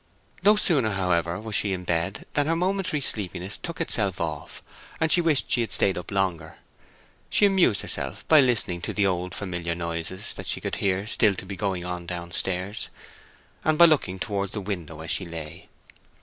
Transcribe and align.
No 0.41 0.55
sooner, 0.55 0.89
however, 0.93 1.39
was 1.39 1.53
she 1.53 1.73
in 1.73 1.83
bed 1.83 2.25
than 2.33 2.47
her 2.47 2.55
momentary 2.55 3.01
sleepiness 3.01 3.55
took 3.55 3.79
itself 3.79 4.19
off, 4.19 4.63
and 4.99 5.11
she 5.11 5.21
wished 5.21 5.51
she 5.51 5.61
had 5.61 5.71
stayed 5.71 5.95
up 5.95 6.09
longer. 6.09 6.57
She 7.29 7.45
amused 7.45 7.81
herself 7.81 8.27
by 8.27 8.41
listening 8.41 8.81
to 8.81 8.93
the 8.93 9.05
old 9.05 9.35
familiar 9.35 9.75
noises 9.75 10.33
that 10.33 10.47
she 10.47 10.59
could 10.59 10.77
hear 10.77 11.01
to 11.01 11.01
be 11.05 11.07
still 11.07 11.33
going 11.35 11.85
on 11.85 12.07
down 12.07 12.31
stairs, 12.31 12.89
and 13.63 13.77
by 13.77 13.85
looking 13.85 14.17
towards 14.17 14.53
the 14.53 14.59
window 14.61 15.01
as 15.01 15.11
she 15.11 15.23
lay. 15.27 15.69